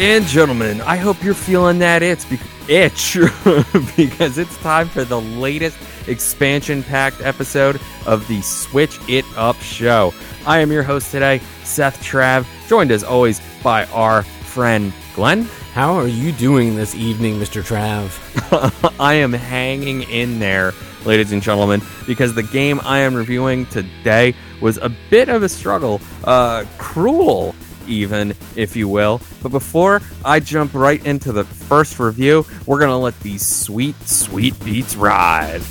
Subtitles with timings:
[0.00, 2.38] And gentlemen, I hope you're feeling that itch, be-
[2.68, 3.18] itch
[3.98, 5.76] because it's time for the latest
[6.08, 10.14] expansion packed episode of the Switch It Up show.
[10.46, 15.42] I am your host today, Seth Trav, joined as always by our friend Glenn.
[15.74, 17.62] How are you doing this evening, Mr.
[17.62, 18.96] Trav?
[18.98, 20.72] I am hanging in there,
[21.04, 25.48] ladies and gentlemen, because the game I am reviewing today was a bit of a
[25.50, 26.00] struggle.
[26.24, 27.54] Uh, cruel,
[27.90, 29.20] even, if you will.
[29.42, 34.00] But before I jump right into the first review, we're going to let these sweet,
[34.06, 35.62] sweet beats ride.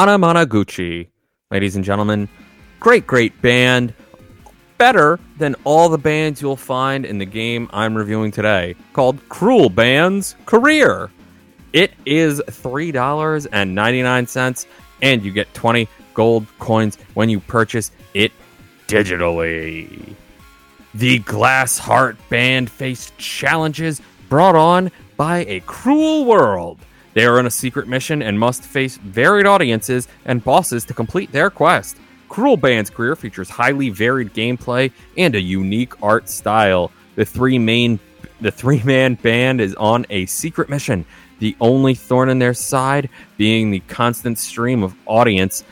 [0.00, 1.08] Anamanaguchi,
[1.50, 2.26] ladies and gentlemen.
[2.78, 3.92] Great, great band.
[4.78, 9.68] Better than all the bands you'll find in the game I'm reviewing today, called Cruel
[9.68, 11.10] Band's Career.
[11.74, 14.66] It is $3.99,
[15.02, 18.32] and you get 20 gold coins when you purchase it
[18.86, 20.14] digitally.
[20.94, 26.78] The Glass Heart Band faced challenges brought on by a cruel world.
[27.14, 31.32] They are on a secret mission and must face varied audiences and bosses to complete
[31.32, 31.96] their quest.
[32.28, 36.92] Cruel Band's career features highly varied gameplay and a unique art style.
[37.16, 37.98] The three main
[38.40, 41.04] the three-man band is on a secret mission,
[41.40, 45.62] the only thorn in their side being the constant stream of audience.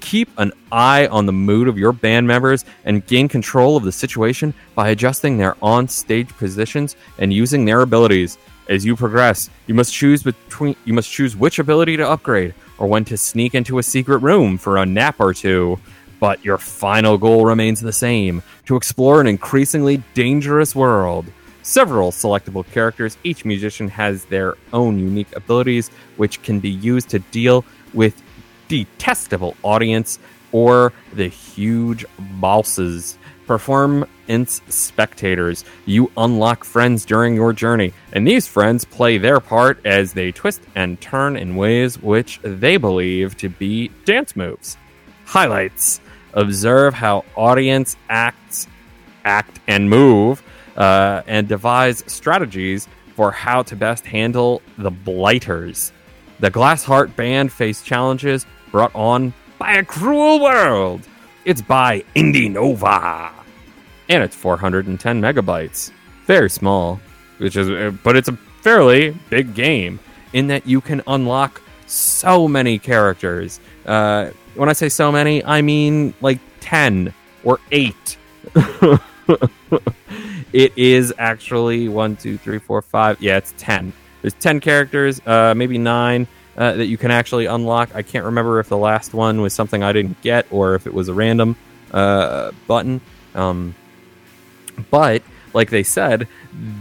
[0.00, 3.92] Keep an eye on the mood of your band members and gain control of the
[3.92, 8.36] situation by adjusting their on-stage positions and using their abilities.
[8.68, 12.86] As you progress, you must choose between you must choose which ability to upgrade or
[12.86, 15.78] when to sneak into a secret room for a nap or two.
[16.20, 21.26] But your final goal remains the same to explore an increasingly dangerous world.
[21.62, 27.20] Several selectable characters, each musician has their own unique abilities, which can be used to
[27.20, 27.64] deal
[27.94, 28.20] with
[28.68, 30.18] detestable audience
[30.52, 32.04] or the huge
[32.40, 33.18] bosses.
[33.48, 35.64] Performance spectators.
[35.86, 40.60] You unlock friends during your journey, and these friends play their part as they twist
[40.76, 44.76] and turn in ways which they believe to be dance moves.
[45.24, 46.00] Highlights
[46.34, 48.66] Observe how audience acts,
[49.24, 50.42] act, and move,
[50.76, 52.86] uh, and devise strategies
[53.16, 55.92] for how to best handle the blighters.
[56.38, 61.00] The Glass Heart Band face challenges brought on by a cruel world.
[61.44, 63.32] It's by Indie Nova,
[64.08, 65.90] and it's 410 megabytes.
[66.26, 67.00] Very small,
[67.38, 70.00] which is, but it's a fairly big game
[70.32, 73.60] in that you can unlock so many characters.
[73.86, 77.12] Uh, when I say so many, I mean like 10
[77.44, 78.18] or 8.
[80.52, 83.20] it is actually one, two, three, four, five.
[83.20, 83.92] Yeah, it's 10.
[84.22, 86.26] There's 10 characters, uh, maybe 9
[86.56, 87.94] uh, that you can actually unlock.
[87.94, 90.92] I can't remember if the last one was something I didn't get or if it
[90.92, 91.56] was a random
[91.92, 93.00] uh, button.
[93.34, 93.74] Um,
[94.90, 95.22] but
[95.54, 96.28] like they said,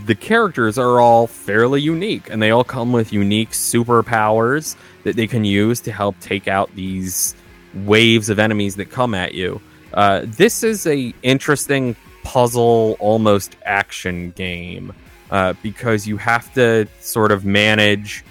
[0.06, 5.28] the characters are all fairly unique, and they all come with unique superpowers that they
[5.28, 7.36] can use to help take out these
[7.74, 9.62] waves of enemies that come at you.
[9.94, 14.94] Uh, this is a interesting puzzle, almost action game
[15.32, 18.24] uh, because you have to sort of manage.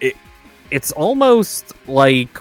[0.00, 0.16] It,
[0.70, 2.32] it's almost like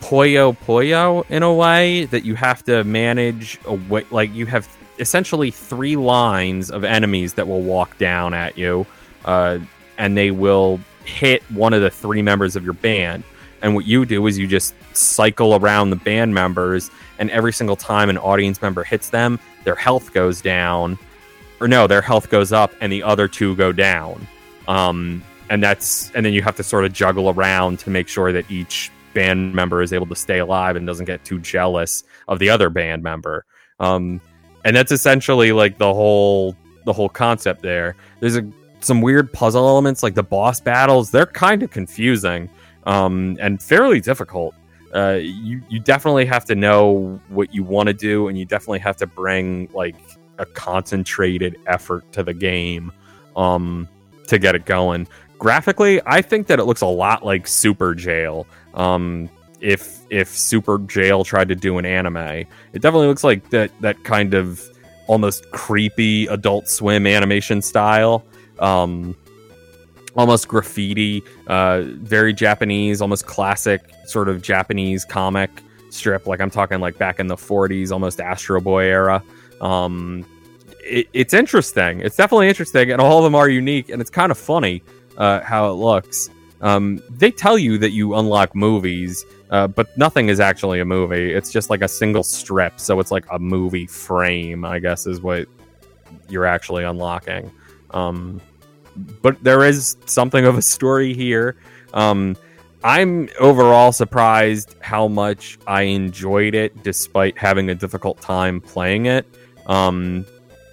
[0.00, 4.68] Puyo Puyo in a way that you have to manage a way, like you have
[5.02, 8.86] essentially three lines of enemies that will walk down at you,
[9.26, 9.58] uh,
[9.98, 13.24] and they will hit one of the three members of your band.
[13.60, 17.76] And what you do is you just cycle around the band members, and every single
[17.76, 20.98] time an audience member hits them, their health goes down,
[21.60, 24.26] or no, their health goes up, and the other two go down.
[24.66, 28.32] Um, and that's and then you have to sort of juggle around to make sure
[28.32, 32.38] that each band member is able to stay alive and doesn't get too jealous of
[32.38, 33.44] the other band member.
[33.78, 34.20] Um,
[34.64, 37.96] and that's essentially like the whole the whole concept there.
[38.20, 38.48] There's a
[38.80, 41.10] some weird puzzle elements like the boss battles.
[41.10, 42.48] They're kind of confusing
[42.84, 44.54] um, and fairly difficult.
[44.94, 48.80] Uh, you you definitely have to know what you want to do, and you definitely
[48.80, 49.96] have to bring like
[50.38, 52.92] a concentrated effort to the game
[53.36, 53.88] um,
[54.28, 55.06] to get it going.
[55.38, 58.46] Graphically, I think that it looks a lot like Superjail.
[58.74, 59.30] Um,
[59.62, 64.34] if if Superjail tried to do an anime, it definitely looks like that that kind
[64.34, 64.62] of
[65.06, 68.24] almost creepy Adult Swim animation style.
[68.58, 69.16] Um,
[70.14, 75.50] almost graffiti, uh, very Japanese, almost classic sort of Japanese comic
[75.90, 76.26] strip.
[76.26, 79.22] Like I'm talking like back in the 40s, almost Astro Boy era.
[79.60, 80.26] Um,
[80.80, 82.00] it, it's interesting.
[82.00, 84.82] It's definitely interesting, and all of them are unique, and it's kind of funny
[85.16, 86.28] uh, how it looks.
[86.60, 91.32] Um, they tell you that you unlock movies, uh, but nothing is actually a movie.
[91.32, 95.20] It's just like a single strip, so it's like a movie frame, I guess, is
[95.20, 95.46] what
[96.28, 97.52] you're actually unlocking.
[97.90, 98.40] Um,
[98.96, 101.56] but there is something of a story here.
[101.92, 102.34] Um,
[102.82, 109.26] I'm overall surprised how much I enjoyed it, despite having a difficult time playing it.
[109.66, 110.24] Um,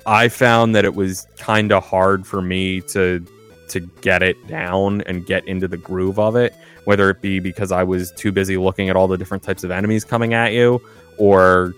[0.06, 3.26] I found that it was kind of hard for me to
[3.68, 6.56] to get it down and get into the groove of it,
[6.86, 9.72] whether it be because I was too busy looking at all the different types of
[9.72, 10.82] enemies coming at you,
[11.18, 11.74] or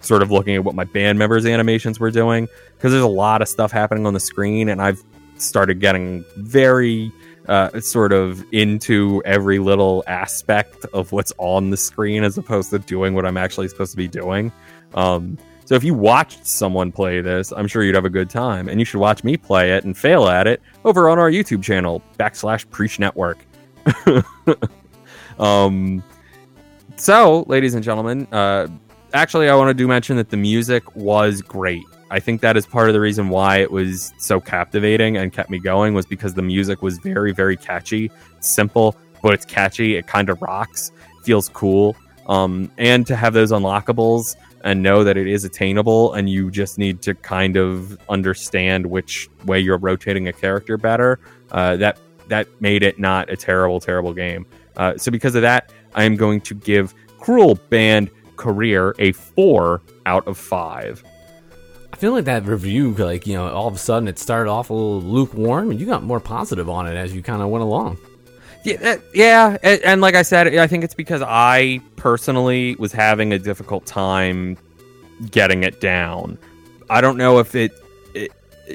[0.00, 2.48] sort of looking at what my band members' animations were doing.
[2.76, 5.02] Because there's a lot of stuff happening on the screen, and I've
[5.36, 7.12] started getting very
[7.48, 12.78] uh, sort of into every little aspect of what's on the screen as opposed to
[12.78, 14.52] doing what I'm actually supposed to be doing.
[14.94, 18.68] Um, so if you watched someone play this, I'm sure you'd have a good time,
[18.68, 21.62] and you should watch me play it and fail at it over on our YouTube
[21.62, 23.38] channel backslash Preach Network.
[25.38, 26.02] um,
[26.96, 28.68] so, ladies and gentlemen, uh,
[29.12, 31.84] actually, I want to do mention that the music was great.
[32.10, 35.50] I think that is part of the reason why it was so captivating and kept
[35.50, 38.10] me going was because the music was very, very catchy.
[38.40, 39.96] Simple, but it's catchy.
[39.96, 40.92] It kind of rocks,
[41.24, 41.96] feels cool.
[42.26, 46.78] Um, and to have those unlockables and know that it is attainable and you just
[46.78, 51.20] need to kind of understand which way you're rotating a character better
[51.52, 51.98] uh, that
[52.28, 56.16] that made it not a terrible terrible game uh, so because of that i am
[56.16, 61.02] going to give cruel band career a four out of five
[61.94, 64.68] I feel like that review, like you know, all of a sudden it started off
[64.68, 67.62] a little lukewarm, and you got more positive on it as you kind of went
[67.62, 67.98] along.
[68.64, 73.32] Yeah, yeah, and, and, like I said, I think it's because I personally was having
[73.32, 74.56] a difficult time
[75.30, 76.36] getting it down.
[76.90, 77.83] I don't know if it, it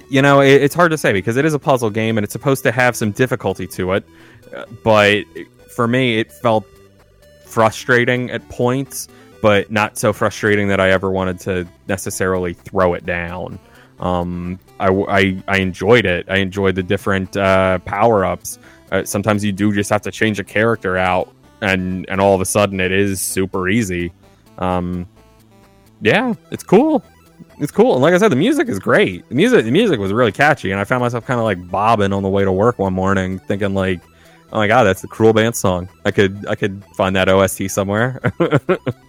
[0.10, 2.34] you know, it, it's hard to say because it is a puzzle game and it's
[2.34, 4.06] supposed to have some difficulty to it,
[4.84, 5.24] but
[5.76, 6.66] for me, it felt
[7.46, 9.08] frustrating at points
[9.42, 13.60] but not so frustrating that I ever wanted to necessarily throw it down.
[14.00, 16.26] Um, I, I, I, enjoyed it.
[16.30, 18.58] I enjoyed the different uh, power ups.
[18.92, 22.40] Uh, sometimes you do just have to change a character out, and and all of
[22.40, 24.14] a sudden it is super easy.
[24.58, 25.06] Um,
[26.02, 27.04] yeah, it's cool.
[27.60, 29.28] It's cool, and like I said, the music is great.
[29.28, 32.14] The music, the music was really catchy, and I found myself kind of like bobbing
[32.14, 34.02] on the way to work one morning, thinking like,
[34.54, 37.70] "Oh my god, that's the Cruel Band song." I could I could find that OST
[37.70, 38.22] somewhere.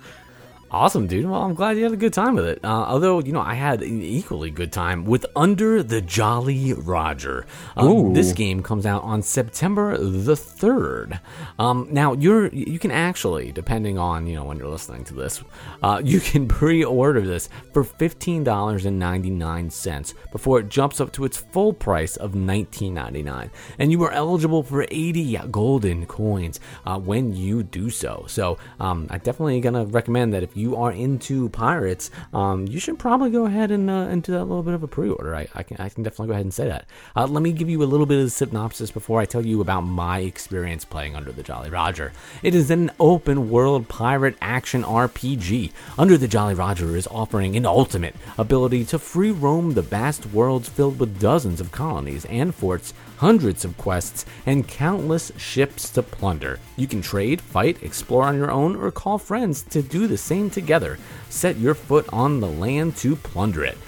[0.72, 1.26] Awesome, dude.
[1.28, 2.60] Well, I'm glad you had a good time with it.
[2.62, 7.44] Uh, although, you know, I had an equally good time with Under the Jolly Roger.
[7.76, 11.18] Um, this game comes out on September the third.
[11.58, 15.42] Um, now, you're you can actually, depending on you know when you're listening to this,
[15.82, 21.00] uh, you can pre-order this for fifteen dollars and ninety nine cents before it jumps
[21.00, 23.50] up to its full price of nineteen ninety nine,
[23.80, 28.24] and you are eligible for eighty golden coins uh, when you do so.
[28.28, 32.98] So, um, I definitely gonna recommend that if you are into pirates, um, you should
[32.98, 35.34] probably go ahead and, uh, and do that little bit of a pre-order.
[35.34, 36.86] I, I, can, I can definitely go ahead and say that.
[37.16, 39.60] Uh, let me give you a little bit of the synopsis before I tell you
[39.60, 42.12] about my experience playing Under the Jolly Roger.
[42.42, 45.72] It is an open world pirate action RPG.
[45.98, 50.68] Under the Jolly Roger is offering an ultimate ability to free roam the vast worlds
[50.68, 56.58] filled with dozens of colonies and forts hundreds of quests, and countless ships to plunder.
[56.76, 60.48] You can trade, fight, explore on your own, or call friends to do the same
[60.52, 60.98] together.
[61.28, 63.78] Set your foot on the land to plunder it.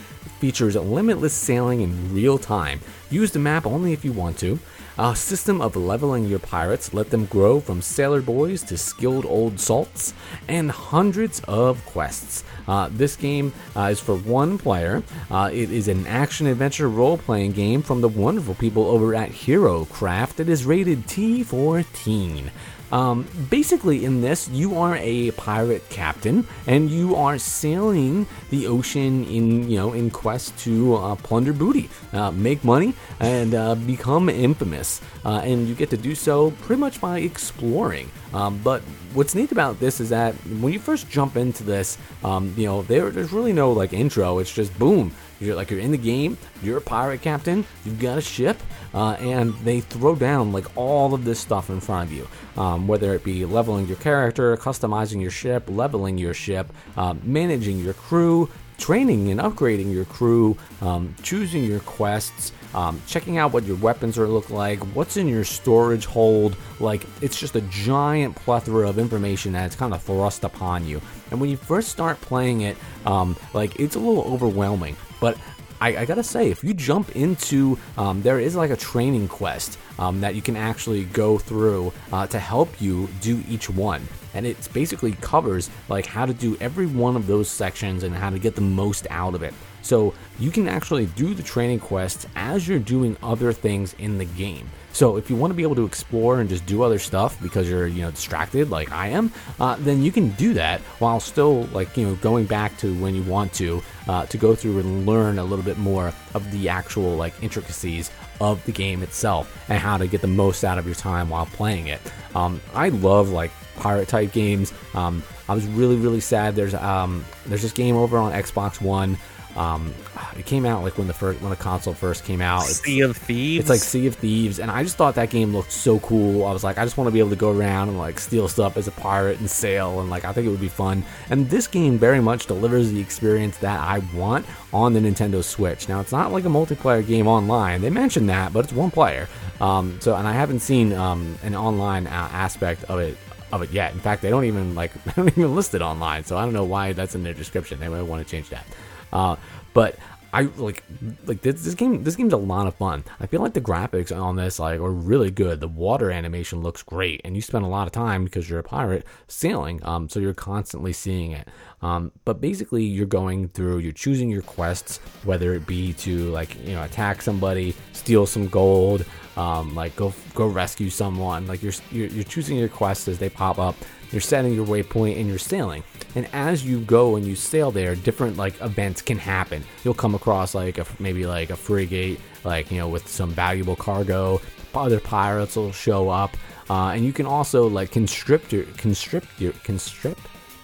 [0.41, 2.81] features limitless sailing in real time.
[3.11, 4.59] Use the map only if you want to.
[4.99, 9.59] A system of leveling your pirates, let them grow from sailor boys to skilled old
[9.59, 10.13] salts,
[10.49, 12.45] and hundreds of quests.
[12.69, 15.03] Uh, this game uh, is for one player.
[15.31, 19.31] Uh, it is an action adventure role playing game from the wonderful people over at
[19.31, 20.41] HeroCraft.
[20.41, 22.51] It is rated T14.
[22.93, 29.25] Um, basically, in this, you are a pirate captain, and you are sailing the ocean
[29.25, 34.29] in you know in quest to uh, plunder booty, uh, make money, and uh, become
[34.29, 35.01] infamous.
[35.25, 38.11] Uh, and you get to do so pretty much by exploring.
[38.35, 38.83] Um, but
[39.15, 42.83] what's neat about this is that when you first jump into this, um, you know
[42.83, 44.39] there, there's really no like intro.
[44.39, 45.13] It's just boom.
[45.43, 46.39] You're like you're in the game.
[46.63, 47.65] You're a pirate captain.
[47.85, 48.61] You've got a ship,
[48.95, 52.29] uh, and they throw down like all of this stuff in front of you.
[52.57, 57.81] Um, whether it be leveling your character, customizing your ship, leveling your ship, uh, managing
[57.81, 63.65] your crew, training and upgrading your crew, um, choosing your quests, um, checking out what
[63.65, 66.57] your weapons are look like, what's in your storage hold.
[66.81, 71.01] Like it's just a giant plethora of information that's kind of thrust upon you.
[71.31, 74.97] And when you first start playing it, um, like it's a little overwhelming.
[75.23, 75.39] But
[75.81, 79.79] I, I, gotta say, if you jump into, um, there is like a training quest
[79.99, 84.47] um, that you can actually go through uh, to help you do each one and
[84.47, 88.39] it basically covers like how to do every one of those sections and how to
[88.39, 89.55] get the most out of it.
[89.83, 94.25] So you can actually do the training quests as you're doing other things in the
[94.25, 94.71] game.
[94.93, 97.69] So if you want to be able to explore and just do other stuff because
[97.69, 101.65] you're you know distracted like I am, uh, then you can do that while still
[101.73, 105.07] like you know going back to when you want to uh, to go through and
[105.07, 108.11] learn a little bit more of the actual like intricacies
[108.43, 111.47] of the game itself and how to get the most out of your time while
[111.47, 112.01] playing it.
[112.35, 114.73] Um, I love like pirate type games.
[114.95, 116.57] Um, I was really really sad.
[116.57, 119.17] There's um, there's this game over on Xbox One.
[119.57, 119.93] Um,
[120.37, 122.63] it came out like when the first when the console first came out.
[122.63, 123.61] It's, sea of Thieves.
[123.61, 126.47] It's like Sea of Thieves, and I just thought that game looked so cool.
[126.47, 128.49] I was like, I just want to be able to go around and like steal
[128.49, 131.05] stuff as a pirate and sail, and like I think it would be fun.
[131.29, 135.89] And this game very much delivers the experience that I want on the Nintendo Switch.
[135.89, 137.83] Now it's not like a multiplayer game online.
[137.83, 139.29] They mentioned that, but it's one player.
[139.61, 143.19] Um, so and I haven't seen um, an online uh, aspect of it
[143.53, 143.93] of it yet.
[143.93, 146.55] In fact, they don't even like they don't even list it online, so I don't
[146.55, 147.79] know why that's in their description.
[147.81, 148.67] They might want to change that.
[149.13, 149.37] Uh,
[149.75, 149.99] but
[150.35, 150.83] I like
[151.27, 152.05] like this, this game.
[152.05, 153.05] This game's a lot of fun.
[153.21, 155.61] I feel like the graphics on this like are really good.
[155.61, 158.63] The water animation looks great, and you spend a lot of time because you're a
[158.65, 159.85] pirate sailing.
[159.85, 161.49] Um, so you're constantly seeing it.
[161.83, 163.79] Um, but basically, you're going through.
[163.79, 168.49] You're choosing your quests, whether it be to like you know attack somebody, steal some
[168.49, 169.05] gold,
[169.37, 171.47] um, like go go rescue someone.
[171.47, 173.77] Like you're, you're you're choosing your quests as they pop up.
[174.13, 175.83] You're setting your waypoint and you're sailing.
[176.15, 179.65] And as you go and you sail there, different like events can happen.
[179.83, 183.77] You'll come across like a, maybe like a frigate, like you know with some valuable
[183.77, 184.41] cargo.
[184.75, 186.37] Other pirates will show up,
[186.71, 190.21] uh, and you can also like constrict your constrict your constrict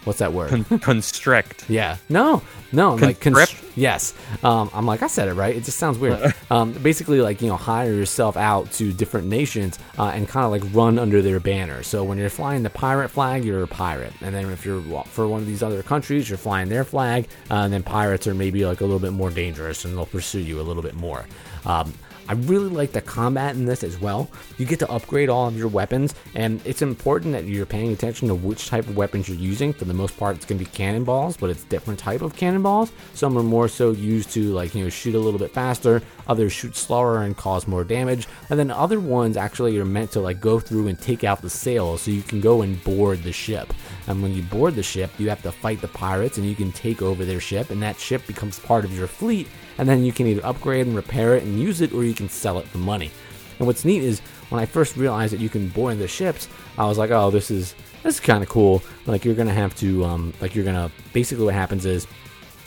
[0.09, 0.49] What's that word?
[0.49, 1.69] Con- constrict.
[1.69, 1.99] yeah.
[2.09, 2.41] No,
[2.73, 2.97] no.
[2.97, 3.63] Con- like constrict.
[3.77, 4.15] Yes.
[4.43, 5.55] Um, I'm like I said it right.
[5.55, 6.35] It just sounds weird.
[6.51, 10.51] um, basically, like you know, hire yourself out to different nations uh, and kind of
[10.51, 11.83] like run under their banner.
[11.83, 15.29] So when you're flying the pirate flag, you're a pirate, and then if you're for
[15.29, 18.65] one of these other countries, you're flying their flag, uh, and then pirates are maybe
[18.65, 21.27] like a little bit more dangerous and they'll pursue you a little bit more.
[21.67, 21.93] Um,
[22.29, 24.31] I really like the combat in this as well.
[24.59, 28.29] You get to upgrade all of your weapons, and it's important that you're paying attention
[28.29, 29.73] to which type of weapons you're using.
[29.73, 32.93] For the most part, it's going to be cannonballs, but it's different type of cannonballs.
[33.15, 36.03] Some are more so used to like you know shoot a little bit faster.
[36.27, 40.21] Others shoot slower and cause more damage, and then other ones actually are meant to
[40.21, 43.33] like go through and take out the sails, so you can go and board the
[43.33, 43.73] ship.
[44.07, 46.73] And when you board the ship, you have to fight the pirates, and you can
[46.73, 50.13] take over their ship, and that ship becomes part of your fleet and then you
[50.13, 52.79] can either upgrade and repair it and use it, or you can sell it for
[52.79, 53.11] money.
[53.59, 54.21] And what's neat is
[54.51, 57.51] when I first realized that you can board the ships, I was like, oh, this
[57.51, 58.83] is this is kind of cool.
[59.07, 62.07] Like you're gonna have to, um, like you're gonna basically what happens is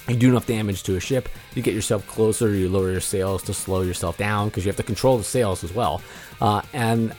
[0.07, 3.43] you do enough damage to a ship, you get yourself closer, you lower your sails
[3.43, 6.01] to slow yourself down because you have to control the sails as well.
[6.41, 7.15] Uh, and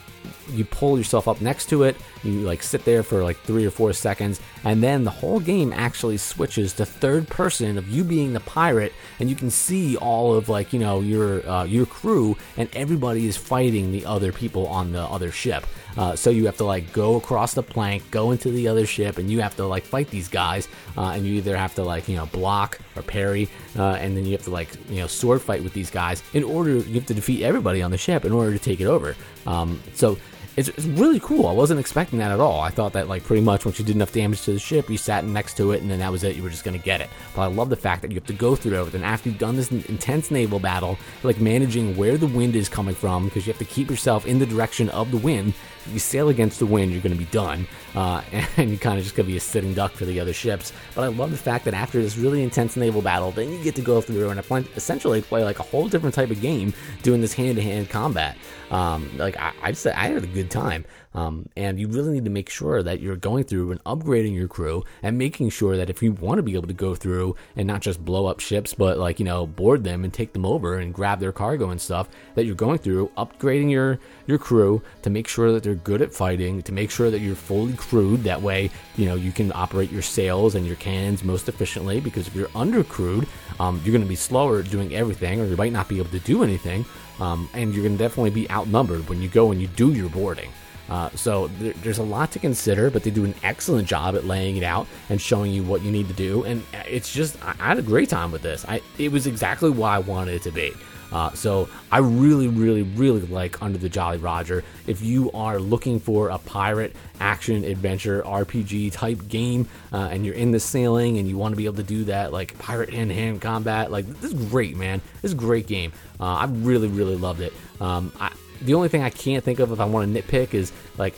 [0.51, 3.71] you pull yourself up next to it, you like sit there for like three or
[3.71, 8.33] four seconds, and then the whole game actually switches to third person of you being
[8.33, 12.37] the pirate, and you can see all of like you know your uh, your crew,
[12.57, 15.65] and everybody is fighting the other people on the other ship.
[15.97, 19.19] Uh, so you have to like go across the plank, go into the other ship,
[19.19, 20.69] and you have to like fight these guys.
[20.97, 23.49] Uh, and you either have to like you know block or parry,
[23.79, 26.45] uh, and then you have to like you know sword fight with these guys in
[26.45, 26.77] order.
[26.77, 29.17] You have to defeat everybody on the ship in order to take it over.
[29.47, 30.17] Um, so
[30.57, 31.47] it's, it's, really cool.
[31.47, 32.61] I wasn't expecting that at all.
[32.61, 34.99] I thought that like pretty much once you did enough damage to the ship, you
[34.99, 36.37] sat next to it, and then that was it.
[36.37, 37.09] You were just gonna get it.
[37.35, 39.57] But I love the fact that you have to go through everything after you've done
[39.57, 43.59] this intense naval battle, like managing where the wind is coming from, because you have
[43.61, 45.55] to keep yourself in the direction of the wind.
[45.87, 48.23] If you sail against the wind, you're gonna be done, uh,
[48.57, 50.73] and you kind of just gonna be a sitting duck for the other ships.
[50.95, 53.75] But I love the fact that after this really intense naval battle, then you get
[53.77, 54.39] to go through and
[54.77, 58.37] essentially play like a whole different type of game, doing this hand-to-hand combat.
[58.71, 60.85] Um, like I, I'd I had a good time.
[61.15, 64.49] Um, and you really need to make sure that you're going through and upgrading your
[64.49, 67.67] crew and making sure that if you want to be able to go through and
[67.67, 70.79] not just blow up ships, but like, you know, board them and take them over
[70.79, 75.11] and grab their cargo and stuff, that you're going through, upgrading your, your crew to
[75.11, 78.25] make sure that they're good at fighting, to make sure that you're fully crewed.
[78.25, 82.27] That way, you know, you can operate your sails and your cannons most efficiently because
[82.27, 83.27] if you're under crewed,
[83.61, 86.11] um, you're going to be slower at doing everything or you might not be able
[86.11, 86.85] to do anything.
[87.21, 90.09] Um, and you're going to definitely be outnumbered when you go and you do your
[90.09, 90.51] boarding.
[90.93, 94.27] Uh, so there, there's a lot to consider, but they do an excellent job at
[94.27, 96.45] laying it out and showing you what you need to do.
[96.45, 98.67] And it's just I, I had a great time with this.
[98.69, 100.75] I it was exactly what I wanted it to be.
[101.11, 104.65] Uh, so I really, really, really like Under the Jolly Roger.
[104.87, 110.35] If you are looking for a pirate action adventure RPG type game, uh, and you're
[110.35, 113.13] in the sailing and you want to be able to do that like pirate hand
[113.13, 115.01] hand combat, like this is great, man.
[115.23, 115.93] This is a great game.
[116.21, 117.55] Uh, I really, really loved it.
[117.81, 118.33] Um, I,
[118.65, 121.15] the only thing I can't think of if I want to nitpick is like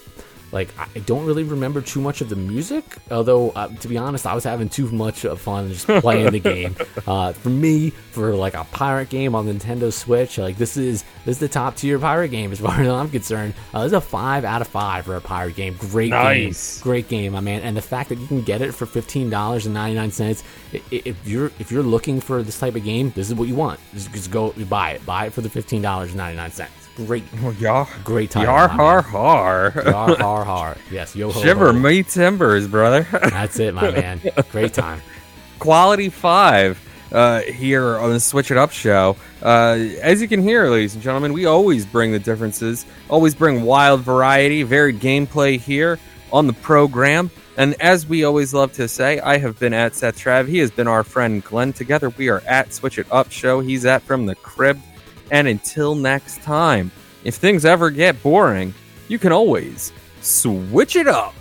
[0.54, 2.84] like I don't really remember too much of the music.
[3.10, 6.76] Although uh, to be honest, I was having too much fun just playing the game.
[7.06, 11.36] Uh, for me, for like a pirate game on Nintendo Switch, like this is this
[11.36, 13.54] is the top tier pirate game as far as I'm concerned.
[13.74, 15.74] Uh, this is a five out of five for a pirate game.
[15.74, 16.78] Great nice.
[16.78, 17.62] game, great game, my man.
[17.62, 20.44] And the fact that you can get it for fifteen dollars and ninety nine cents.
[20.90, 23.80] If you're if you're looking for this type of game, this is what you want.
[23.92, 25.04] Just, just go buy it.
[25.04, 26.83] Buy it for the fifteen dollars and ninety nine cents.
[26.96, 27.24] Great,
[27.58, 28.44] yar, great time.
[28.44, 29.72] Yar har har.
[29.84, 30.76] Yar har har.
[30.92, 31.42] Yes, yo ho.
[31.42, 31.78] Shiver ho.
[31.78, 33.02] me timbers, brother.
[33.12, 34.20] That's it, my man.
[34.52, 35.02] Great time.
[35.58, 36.78] Quality five
[37.10, 39.16] uh, here on the Switch It Up show.
[39.42, 43.62] Uh, as you can hear, ladies and gentlemen, we always bring the differences, always bring
[43.62, 45.98] wild variety, varied gameplay here
[46.32, 47.30] on the program.
[47.56, 50.48] And as we always love to say, I have been at Seth Trav.
[50.48, 51.72] He has been our friend Glenn.
[51.72, 53.60] Together, we are at Switch It Up show.
[53.60, 54.80] He's at From the Crib.
[55.30, 56.90] And until next time,
[57.24, 58.74] if things ever get boring,
[59.08, 61.34] you can always switch it up.